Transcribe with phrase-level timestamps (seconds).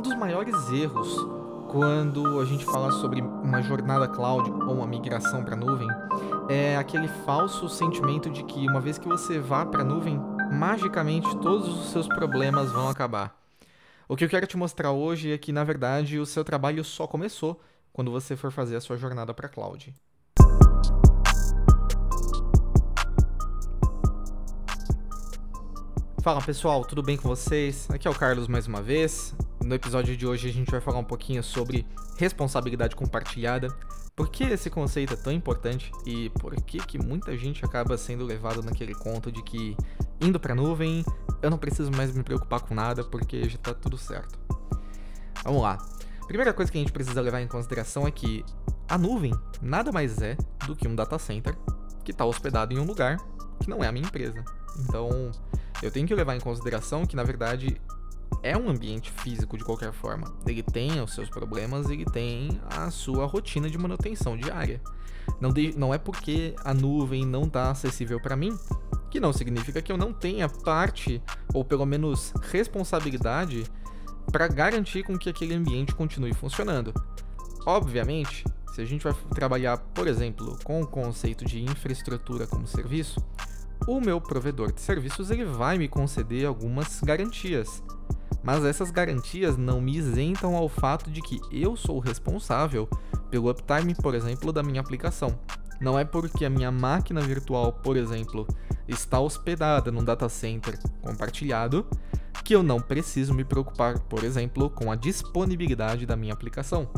[0.00, 1.14] Um dos maiores erros
[1.68, 5.86] quando a gente fala sobre uma jornada cloud ou uma migração para nuvem
[6.48, 10.18] é aquele falso sentimento de que uma vez que você vá para a nuvem,
[10.50, 13.38] magicamente todos os seus problemas vão acabar.
[14.08, 17.06] O que eu quero te mostrar hoje é que, na verdade, o seu trabalho só
[17.06, 17.60] começou
[17.92, 19.94] quando você for fazer a sua jornada para cloud.
[26.22, 27.86] Fala pessoal, tudo bem com vocês?
[27.90, 29.34] Aqui é o Carlos mais uma vez.
[29.62, 33.68] No episódio de hoje a gente vai falar um pouquinho sobre responsabilidade compartilhada,
[34.16, 38.24] por que esse conceito é tão importante e por que, que muita gente acaba sendo
[38.24, 39.76] levado naquele conto de que
[40.20, 41.04] indo para nuvem
[41.42, 44.38] eu não preciso mais me preocupar com nada porque já está tudo certo.
[45.44, 45.78] Vamos lá.
[46.26, 48.44] Primeira coisa que a gente precisa levar em consideração é que
[48.88, 51.56] a nuvem nada mais é do que um data center
[52.04, 53.18] que está hospedado em um lugar
[53.60, 54.42] que não é a minha empresa.
[54.78, 55.30] Então,
[55.82, 57.80] eu tenho que levar em consideração que, na verdade,
[58.42, 60.32] é um ambiente físico de qualquer forma.
[60.46, 64.80] Ele tem os seus problemas, ele tem a sua rotina de manutenção diária.
[65.40, 68.56] Não, de, não é porque a nuvem não está acessível para mim
[69.10, 71.20] que não significa que eu não tenha parte
[71.52, 73.64] ou pelo menos responsabilidade
[74.30, 76.94] para garantir com que aquele ambiente continue funcionando.
[77.66, 83.20] Obviamente, se a gente vai trabalhar, por exemplo, com o conceito de infraestrutura como serviço,
[83.86, 87.82] o meu provedor de serviços ele vai me conceder algumas garantias.
[88.42, 92.88] Mas essas garantias não me isentam ao fato de que eu sou responsável
[93.30, 95.38] pelo uptime, por exemplo, da minha aplicação.
[95.80, 98.46] Não é porque a minha máquina virtual, por exemplo,
[98.86, 101.86] está hospedada num data center compartilhado
[102.44, 106.88] que eu não preciso me preocupar, por exemplo, com a disponibilidade da minha aplicação.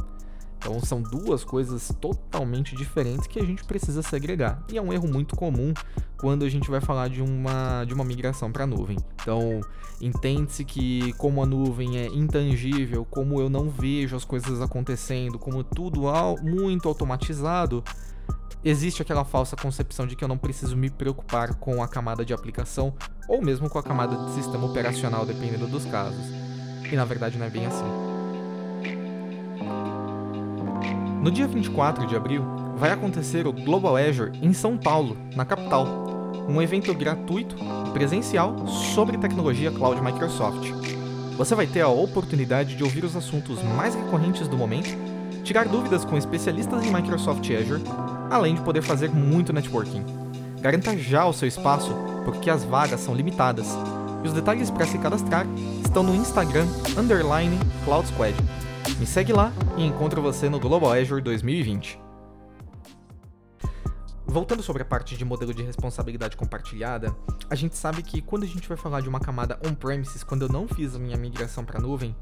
[0.63, 4.63] Então são duas coisas totalmente diferentes que a gente precisa segregar.
[4.73, 5.75] E é um erro muito comum
[6.17, 8.97] quando a gente vai falar de uma, de uma migração para a nuvem.
[9.21, 9.61] Então,
[10.01, 15.65] entende-se que como a nuvem é intangível, como eu não vejo as coisas acontecendo, como
[15.65, 16.03] tudo
[16.43, 17.83] muito automatizado,
[18.65, 22.33] existe aquela falsa concepção de que eu não preciso me preocupar com a camada de
[22.33, 22.95] aplicação
[23.29, 26.25] ou mesmo com a camada de sistema operacional, dependendo dos casos.
[26.91, 28.13] E na verdade não é bem assim.
[31.23, 32.45] No dia 24 de abril,
[32.77, 35.87] vai acontecer o Global Azure em São Paulo, na capital,
[36.49, 37.55] um evento gratuito
[37.87, 40.69] e presencial sobre tecnologia cloud Microsoft.
[41.37, 44.99] Você vai ter a oportunidade de ouvir os assuntos mais recorrentes do momento,
[45.45, 47.85] tirar dúvidas com especialistas em Microsoft Azure,
[48.29, 50.05] além de poder fazer muito networking.
[50.61, 51.95] Garanta já o seu espaço,
[52.25, 53.69] porque as vagas são limitadas.
[54.25, 55.47] E os detalhes para se cadastrar
[55.85, 56.67] estão no Instagram
[56.97, 58.35] underline Cloud Squad.
[59.03, 61.99] Me segue lá e encontro você no Global Azure 2020.
[64.25, 67.13] Voltando sobre a parte de modelo de responsabilidade compartilhada,
[67.51, 70.49] a gente sabe que quando a gente vai falar de uma camada on-premises, quando eu
[70.49, 72.15] não fiz a minha migração para a nuvem,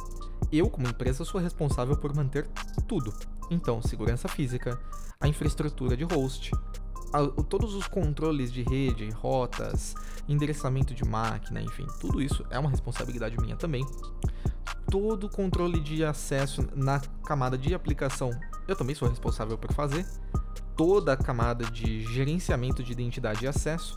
[0.51, 2.49] eu, como empresa, sou responsável por manter
[2.89, 3.13] tudo.
[3.51, 4.81] Então, segurança física,
[5.21, 6.51] a infraestrutura de host,
[7.13, 9.95] a, todos os controles de rede, rotas,
[10.27, 13.85] endereçamento de máquina, enfim, tudo isso é uma responsabilidade minha também
[14.91, 18.31] todo o controle de acesso na camada de aplicação
[18.71, 20.07] eu também sou responsável por fazer,
[20.77, 23.97] toda a camada de gerenciamento de identidade e acesso,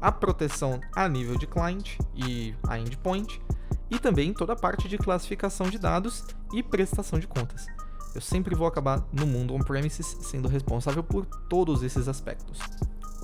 [0.00, 3.40] a proteção a nível de client e a endpoint,
[3.90, 7.66] e também toda a parte de classificação de dados e prestação de contas.
[8.14, 12.60] Eu sempre vou acabar no mundo on-premises sendo responsável por todos esses aspectos.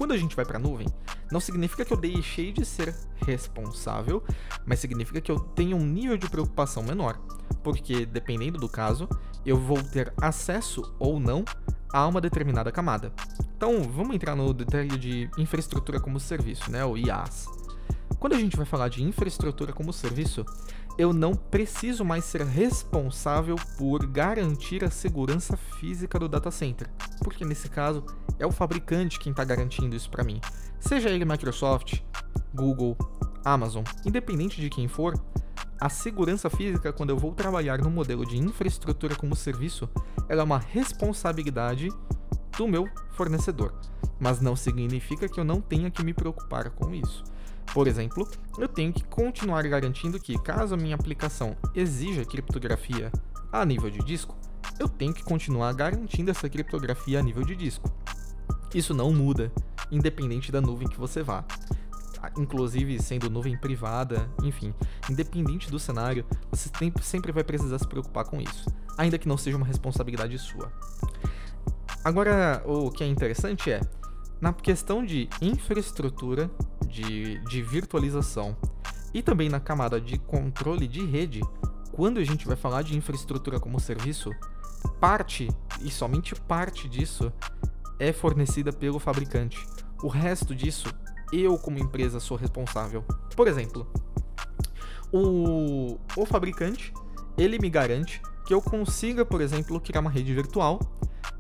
[0.01, 0.87] Quando a gente vai para a nuvem,
[1.31, 2.97] não significa que eu deixei de ser
[3.27, 4.25] responsável,
[4.65, 7.21] mas significa que eu tenho um nível de preocupação menor,
[7.63, 9.07] porque dependendo do caso,
[9.45, 11.45] eu vou ter acesso ou não
[11.93, 13.13] a uma determinada camada.
[13.55, 17.45] Então, vamos entrar no detalhe de infraestrutura como serviço, né, o IaaS.
[18.19, 20.47] Quando a gente vai falar de infraestrutura como serviço,
[21.01, 26.91] eu não preciso mais ser responsável por garantir a segurança física do data center,
[27.25, 28.05] porque nesse caso
[28.39, 30.43] é o fabricante quem está garantindo isso para mim.
[30.79, 32.03] Seja ele Microsoft,
[32.55, 32.99] Google,
[33.43, 35.19] Amazon, independente de quem for,
[35.81, 39.89] a segurança física, quando eu vou trabalhar no modelo de infraestrutura como serviço,
[40.29, 41.89] ela é uma responsabilidade
[42.59, 43.73] do meu fornecedor,
[44.19, 47.25] mas não significa que eu não tenha que me preocupar com isso.
[47.73, 48.29] Por exemplo,
[48.59, 53.13] eu tenho que continuar garantindo que, caso a minha aplicação exija criptografia
[53.53, 54.37] a nível de disco,
[54.79, 57.91] eu tenho que continuar garantindo essa criptografia a nível de disco.
[58.75, 59.53] Isso não muda,
[59.91, 61.45] independente da nuvem que você vá.
[62.37, 64.75] Inclusive sendo nuvem privada, enfim,
[65.09, 66.71] independente do cenário, você
[67.01, 68.67] sempre vai precisar se preocupar com isso,
[68.97, 70.71] ainda que não seja uma responsabilidade sua.
[72.05, 73.81] Agora, o que é interessante é,
[74.41, 76.51] na questão de infraestrutura,
[76.89, 78.57] de, de virtualização
[79.13, 81.41] e também na camada de controle de rede,
[81.93, 84.31] quando a gente vai falar de infraestrutura como serviço,
[84.99, 85.49] parte,
[85.83, 87.33] e somente parte disso,
[87.99, 89.59] é fornecida pelo fabricante.
[90.03, 90.89] O resto disso,
[91.33, 93.05] eu como empresa sou responsável.
[93.37, 93.87] Por exemplo,
[95.13, 96.95] o, o fabricante,
[97.37, 100.81] ele me garante que eu consiga, por exemplo, criar uma rede virtual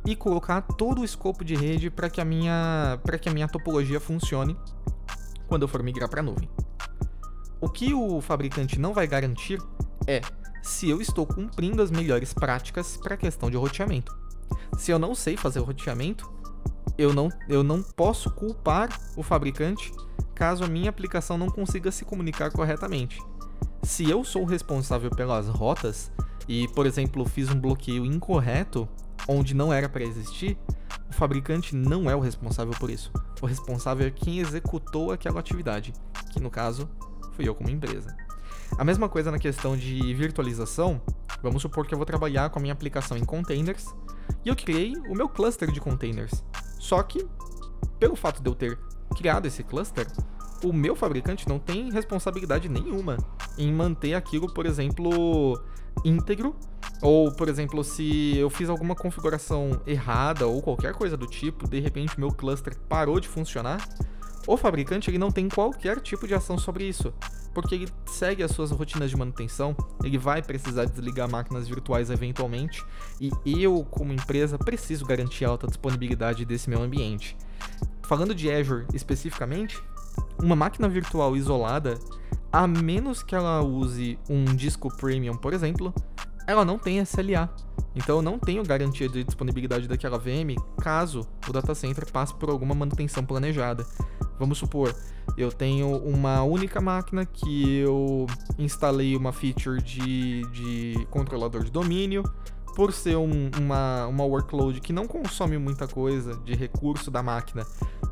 [0.06, 3.49] e colocar todo o escopo de rede para que a minha para que a minha
[3.49, 4.56] topologia funcione
[5.47, 6.49] quando eu for migrar para a nuvem.
[7.61, 9.61] O que o fabricante não vai garantir
[10.06, 10.20] é
[10.62, 14.17] se eu estou cumprindo as melhores práticas para a questão de roteamento.
[14.79, 16.31] Se eu não sei fazer o roteamento,
[16.96, 19.93] eu não, eu não posso culpar o fabricante
[20.35, 23.19] caso a minha aplicação não consiga se comunicar corretamente.
[23.82, 26.11] Se eu sou responsável pelas rotas
[26.49, 28.88] e, por exemplo, fiz um bloqueio incorreto
[29.28, 30.58] onde não era para existir,
[31.08, 33.12] o fabricante não é o responsável por isso.
[33.40, 35.93] O responsável é quem executou aquela atividade,
[36.32, 36.88] que no caso
[37.32, 38.14] fui eu como empresa.
[38.78, 41.00] A mesma coisa na questão de virtualização.
[41.43, 43.87] Vamos supor que eu vou trabalhar com a minha aplicação em containers
[44.44, 46.44] e eu criei o meu cluster de containers.
[46.78, 47.26] Só que,
[47.99, 48.78] pelo fato de eu ter
[49.17, 50.06] criado esse cluster,
[50.62, 53.17] o meu fabricante não tem responsabilidade nenhuma
[53.57, 55.61] em manter aquilo, por exemplo,
[56.05, 56.55] íntegro.
[57.03, 61.81] Ou, por exemplo, se eu fiz alguma configuração errada ou qualquer coisa do tipo, de
[61.81, 63.89] repente meu cluster parou de funcionar,
[64.47, 67.13] o fabricante ele não tem qualquer tipo de ação sobre isso,
[67.55, 69.75] porque ele segue as suas rotinas de manutenção,
[70.05, 72.85] ele vai precisar desligar máquinas virtuais eventualmente,
[73.19, 73.31] e
[73.63, 77.35] eu, como empresa, preciso garantir a alta disponibilidade desse meu ambiente.
[78.03, 79.81] Falando de Azure especificamente,
[80.43, 81.99] uma máquina virtual isolada,
[82.53, 85.95] a menos que ela use um disco premium, por exemplo,
[86.47, 87.49] ela não tem SLA.
[87.95, 92.51] Então eu não tenho garantia de disponibilidade daquela VM caso o data center passe por
[92.51, 93.85] alguma manutenção planejada.
[94.39, 94.95] Vamos supor,
[95.37, 98.27] eu tenho uma única máquina que eu
[98.59, 102.23] instalei uma feature de, de controlador de domínio.
[102.81, 107.67] Por ser um, uma, uma workload que não consome muita coisa de recurso da máquina,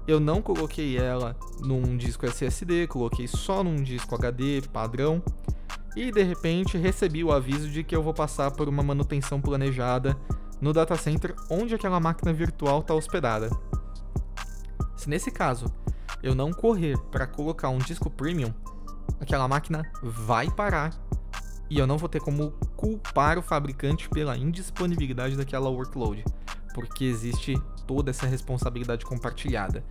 [0.07, 5.23] eu não coloquei ela num disco SSD, coloquei só num disco HD padrão.
[5.97, 10.15] E de repente recebi o aviso de que eu vou passar por uma manutenção planejada
[10.61, 13.49] no data center onde aquela máquina virtual está hospedada.
[14.99, 15.65] Se nesse caso
[16.23, 18.53] eu não correr para colocar um disco premium,
[19.19, 20.93] aquela máquina vai parar
[21.71, 26.25] e eu não vou ter como culpar o fabricante pela indisponibilidade daquela workload,
[26.73, 29.85] porque existe toda essa responsabilidade compartilhada.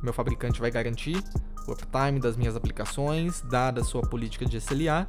[0.00, 1.20] Meu fabricante vai garantir
[1.66, 5.08] o uptime das minhas aplicações, dada a sua política de SLA,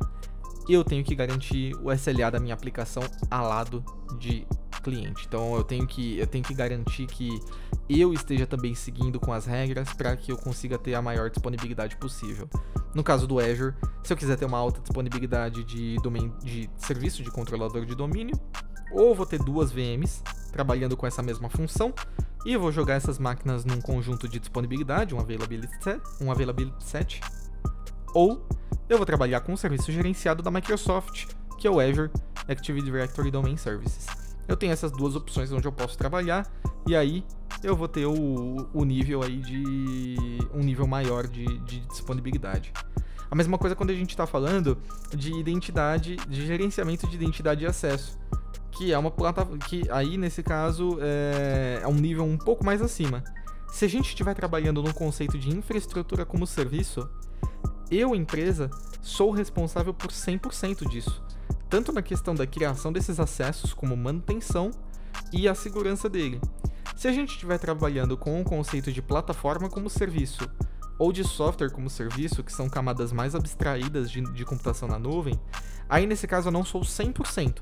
[0.68, 3.86] eu tenho que garantir o SLA da minha aplicação ao lado
[4.18, 4.48] de
[4.82, 5.26] cliente.
[5.28, 7.40] Então eu tenho que eu tenho que garantir que
[7.90, 11.96] eu esteja também seguindo com as regras para que eu consiga ter a maior disponibilidade
[11.98, 12.50] possível.
[12.94, 13.74] No caso do Azure,
[14.04, 18.38] se eu quiser ter uma alta disponibilidade de, domain, de serviço de controlador de domínio,
[18.92, 21.94] ou vou ter duas VMs trabalhando com essa mesma função,
[22.46, 27.22] e vou jogar essas máquinas num conjunto de disponibilidade, um availability set, um availability set
[28.14, 28.46] ou
[28.90, 31.28] eu vou trabalhar com o serviço gerenciado da Microsoft,
[31.58, 32.12] que é o Azure
[32.48, 34.06] Active Directory Domain Services.
[34.48, 36.52] Eu tenho essas duas opções onde eu posso trabalhar
[36.88, 37.24] e aí
[37.64, 40.16] eu vou ter o, o nível aí de
[40.54, 42.74] um nível maior de, de disponibilidade.
[43.30, 44.78] A mesma coisa quando a gente está falando
[45.16, 48.20] de identidade, de gerenciamento de identidade e acesso,
[48.72, 52.82] que é uma plataforma que aí nesse caso é, é um nível um pouco mais
[52.82, 53.24] acima.
[53.72, 57.10] Se a gente estiver trabalhando no conceito de infraestrutura como serviço,
[57.90, 58.70] eu, empresa,
[59.02, 61.24] sou responsável por 100% disso,
[61.72, 64.72] tanto na questão da criação desses acessos como manutenção
[65.32, 66.42] e a segurança dele.
[66.98, 70.42] Se a gente estiver trabalhando com o conceito de plataforma como serviço
[71.00, 75.40] ou de software como serviço, que são camadas mais abstraídas de, de computação na nuvem,
[75.88, 77.60] aí nesse caso eu não sou 100%,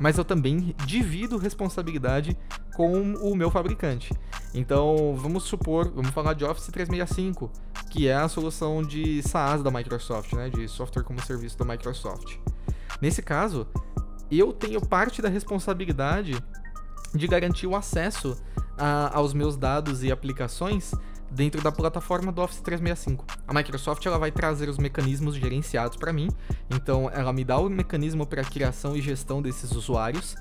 [0.00, 2.36] mas eu também divido responsabilidade
[2.74, 4.12] com o meu fabricante.
[4.52, 7.52] Então, vamos supor, vamos falar de Office 365,
[7.88, 12.36] que é a solução de SaaS da Microsoft, né, de software como serviço da Microsoft.
[13.00, 13.66] Nesse caso,
[14.30, 16.42] eu tenho parte da responsabilidade
[17.14, 18.36] de garantir o acesso
[18.76, 20.92] a, aos meus dados e aplicações
[21.30, 23.24] dentro da plataforma do Office 365.
[23.46, 26.28] A Microsoft ela vai trazer os mecanismos gerenciados para mim,
[26.70, 30.34] então ela me dá o mecanismo para criação e gestão desses usuários,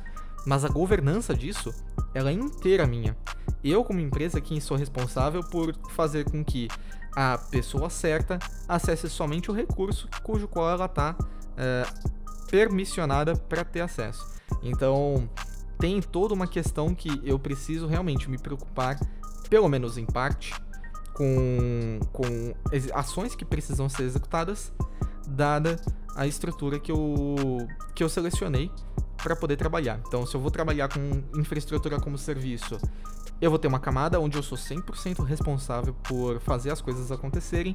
[0.45, 1.73] mas a governança disso
[2.13, 3.17] ela é inteira minha.
[3.63, 6.67] Eu, como empresa, quem sou responsável por fazer com que
[7.15, 11.15] a pessoa certa acesse somente o recurso cujo qual ela está
[11.55, 11.85] é,
[12.53, 14.23] permissionada para ter acesso.
[14.61, 15.27] Então,
[15.79, 18.99] tem toda uma questão que eu preciso realmente me preocupar,
[19.49, 20.53] pelo menos em parte,
[21.15, 22.53] com, com
[22.93, 24.71] ações que precisam ser executadas,
[25.27, 25.81] dada
[26.15, 27.35] a estrutura que eu,
[27.95, 28.69] que eu selecionei
[29.17, 29.99] para poder trabalhar.
[30.07, 32.77] Então, se eu vou trabalhar com infraestrutura como serviço,
[33.41, 37.73] eu vou ter uma camada onde eu sou 100% responsável por fazer as coisas acontecerem.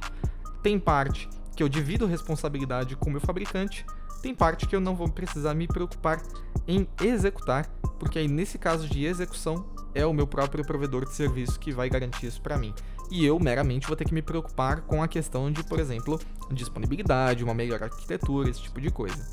[0.63, 3.85] Tem parte que eu divido responsabilidade com o meu fabricante,
[4.21, 6.21] tem parte que eu não vou precisar me preocupar
[6.67, 7.67] em executar,
[7.99, 11.89] porque aí nesse caso de execução é o meu próprio provedor de serviço que vai
[11.89, 12.73] garantir isso para mim.
[13.11, 16.19] E eu meramente vou ter que me preocupar com a questão de, por exemplo,
[16.51, 19.25] disponibilidade, uma melhor arquitetura, esse tipo de coisa.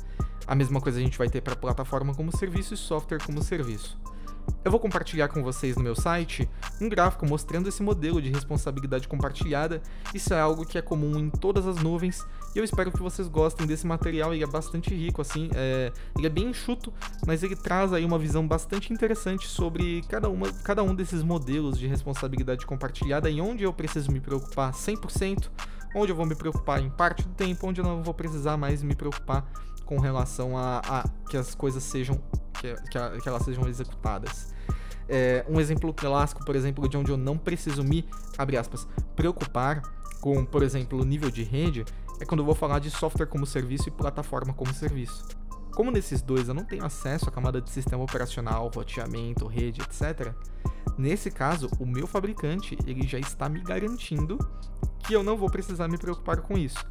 [0.47, 3.99] A mesma coisa a gente vai ter para plataforma como serviço e software como serviço.
[4.63, 6.49] Eu vou compartilhar com vocês no meu site
[6.81, 9.81] um gráfico mostrando esse modelo de responsabilidade compartilhada.
[10.13, 13.27] Isso é algo que é comum em todas as nuvens e eu espero que vocês
[13.27, 14.33] gostem desse material.
[14.33, 15.91] Ele é bastante rico, assim, é...
[16.17, 16.91] ele é bem enxuto,
[17.25, 21.77] mas ele traz aí uma visão bastante interessante sobre cada, uma, cada um desses modelos
[21.77, 25.49] de responsabilidade compartilhada e onde eu preciso me preocupar 100%,
[25.95, 28.83] onde eu vou me preocupar em parte do tempo, onde eu não vou precisar mais
[28.83, 29.49] me preocupar
[29.87, 32.21] com relação a, a que as coisas sejam
[32.59, 34.53] que, que, a, que elas sejam executadas.
[35.09, 39.81] É, um exemplo clássico, por exemplo, de onde eu não preciso me, abre aspas, preocupar
[40.19, 41.85] com, por exemplo, o nível de rede,
[42.19, 45.25] é quando eu vou falar de software como serviço e plataforma como serviço.
[45.73, 50.33] Como nesses dois eu não tenho acesso à camada de sistema operacional, roteamento, rede, etc.,
[50.97, 54.37] nesse caso, o meu fabricante ele já está me garantindo
[54.99, 56.83] que eu não vou precisar me preocupar com isso.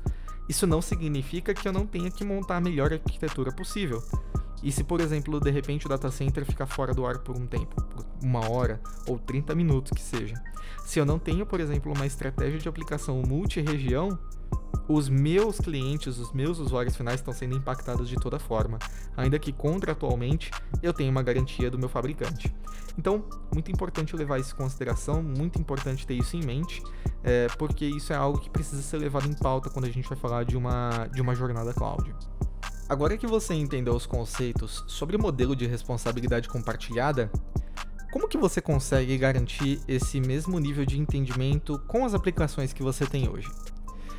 [0.48, 4.02] Isso não significa que eu não tenha que montar a melhor arquitetura possível.
[4.62, 7.46] E se, por exemplo, de repente o data center ficar fora do ar por um
[7.46, 10.34] tempo, por uma hora ou 30 minutos que seja.
[10.84, 14.18] Se eu não tenho, por exemplo, uma estratégia de aplicação multi-região,
[14.88, 18.78] os meus clientes, os meus usuários finais estão sendo impactados de toda forma,
[19.16, 20.50] ainda que contratualmente
[20.82, 22.54] eu tenha uma garantia do meu fabricante.
[22.96, 26.82] Então, muito importante levar isso em consideração, muito importante ter isso em mente,
[27.22, 30.16] é, porque isso é algo que precisa ser levado em pauta quando a gente vai
[30.16, 32.14] falar de uma, de uma jornada cloud.
[32.88, 37.30] Agora que você entendeu os conceitos sobre o modelo de responsabilidade compartilhada,
[38.12, 43.04] como que você consegue garantir esse mesmo nível de entendimento com as aplicações que você
[43.04, 43.48] tem hoje?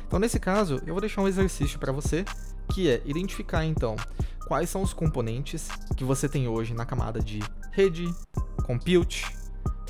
[0.08, 2.24] Então, nesse caso, eu vou deixar um exercício para você,
[2.72, 3.94] que é identificar então
[4.46, 7.40] quais são os componentes que você tem hoje na camada de
[7.72, 8.10] rede,
[8.64, 9.26] compute,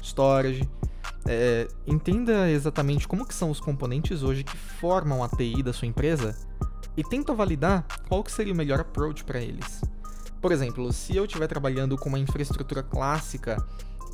[0.02, 0.68] storage.
[1.24, 5.86] É, entenda exatamente como que são os componentes hoje que formam a TI da sua
[5.86, 6.34] empresa
[6.96, 9.82] e tenta validar qual que seria o melhor approach para eles.
[10.40, 13.64] Por exemplo, se eu estiver trabalhando com uma infraestrutura clássica,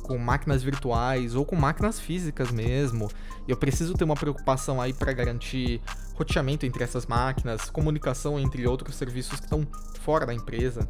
[0.05, 3.09] com máquinas virtuais ou com máquinas físicas mesmo,
[3.47, 5.81] eu preciso ter uma preocupação aí para garantir
[6.13, 9.67] roteamento entre essas máquinas, comunicação entre outros serviços que estão
[10.01, 10.87] fora da empresa,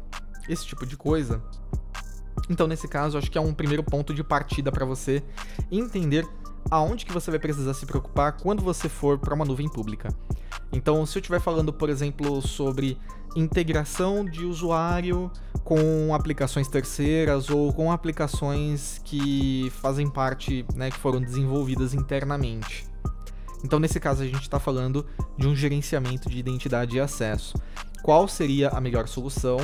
[0.48, 1.42] esse tipo de coisa.
[2.50, 5.22] Então, nesse caso, acho que é um primeiro ponto de partida para você
[5.72, 6.28] entender
[6.70, 10.10] aonde que você vai precisar se preocupar quando você for para uma nuvem pública.
[10.70, 12.98] Então, se eu estiver falando, por exemplo, sobre
[13.34, 15.30] integração de usuário
[15.66, 22.86] com aplicações terceiras ou com aplicações que fazem parte, né, que foram desenvolvidas internamente.
[23.64, 25.04] Então, nesse caso, a gente está falando
[25.36, 27.60] de um gerenciamento de identidade e acesso.
[28.00, 29.58] Qual seria a melhor solução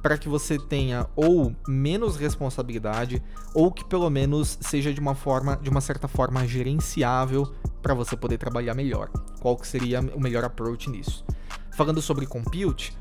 [0.00, 3.20] para que você tenha ou menos responsabilidade
[3.52, 8.16] ou que pelo menos seja de uma forma, de uma certa forma gerenciável para você
[8.16, 9.10] poder trabalhar melhor.
[9.40, 11.24] Qual que seria o melhor approach nisso?
[11.72, 12.96] Falando sobre compute,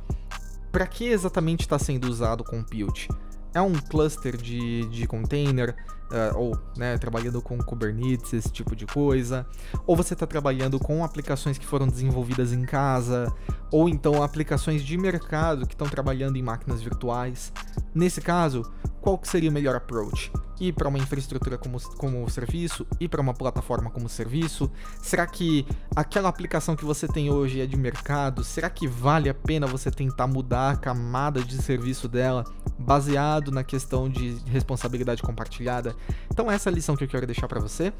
[0.77, 3.10] para que exatamente está sendo usado o compute?
[3.51, 5.75] É um cluster de, de container,
[6.12, 9.43] uh, ou né, trabalhando com Kubernetes, esse tipo de coisa,
[9.88, 13.34] ou você está trabalhando com aplicações que foram desenvolvidas em casa,
[13.72, 17.51] ou então aplicações de mercado que estão trabalhando em máquinas virtuais.
[17.98, 18.62] Nesse caso,
[19.01, 20.32] qual que seria o melhor approach?
[20.62, 22.86] Ir para uma infraestrutura como, como serviço?
[23.00, 24.70] Ir para uma plataforma como serviço?
[25.01, 28.44] Será que aquela aplicação que você tem hoje é de mercado?
[28.44, 32.44] Será que vale a pena você tentar mudar a camada de serviço dela
[32.77, 35.96] baseado na questão de responsabilidade compartilhada?
[36.32, 37.92] Então essa é a lição que eu quero deixar para você.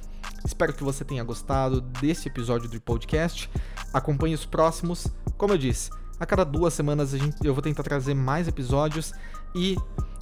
[0.46, 3.50] Espero que você tenha gostado desse episódio do podcast.
[3.92, 5.08] Acompanhe os próximos.
[5.39, 9.13] Como eu disse, a cada duas semanas a gente, eu vou tentar trazer mais episódios
[9.55, 9.77] e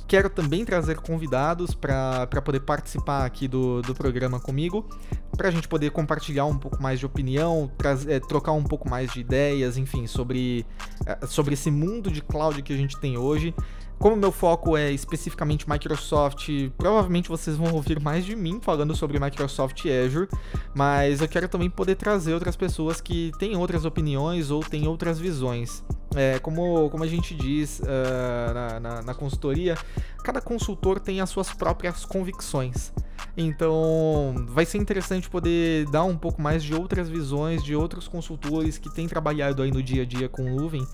[0.07, 4.87] Quero também trazer convidados para poder participar aqui do, do programa comigo,
[5.35, 7.71] para a gente poder compartilhar um pouco mais de opinião,
[8.07, 10.63] é, trocar um pouco mais de ideias, enfim, sobre,
[11.07, 13.53] é, sobre esse mundo de cloud que a gente tem hoje.
[13.97, 19.19] Como meu foco é especificamente Microsoft, provavelmente vocês vão ouvir mais de mim falando sobre
[19.19, 20.27] Microsoft Azure,
[20.75, 25.17] mas eu quero também poder trazer outras pessoas que têm outras opiniões ou têm outras
[25.17, 25.83] visões.
[26.15, 29.77] É, como, como a gente diz uh, na, na, na consultoria,
[30.23, 32.93] cada consultor tem as suas próprias convicções.
[33.37, 38.77] Então, vai ser interessante poder dar um pouco mais de outras visões de outros consultores
[38.77, 40.87] que têm trabalhado aí no dia a dia com nuvem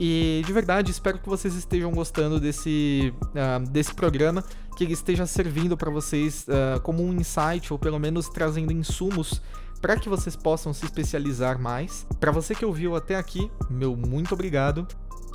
[0.00, 4.42] E de verdade, espero que vocês estejam gostando desse, uh, desse programa,
[4.74, 9.42] que ele esteja servindo para vocês uh, como um insight ou pelo menos trazendo insumos
[9.82, 12.06] para que vocês possam se especializar mais.
[12.20, 14.86] Para você que ouviu até aqui, meu muito obrigado.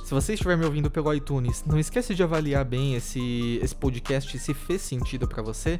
[0.02, 4.38] Se você estiver me ouvindo pelo iTunes, não esquece de avaliar bem esse, esse podcast
[4.38, 5.78] se fez sentido para você,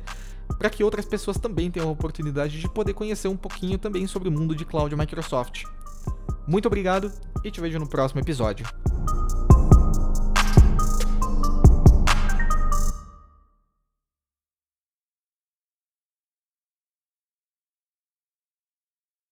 [0.58, 4.28] para que outras pessoas também tenham a oportunidade de poder conhecer um pouquinho também sobre
[4.28, 5.64] o mundo de cloud Microsoft.
[6.46, 7.10] Muito obrigado
[7.42, 8.66] e te vejo no próximo episódio.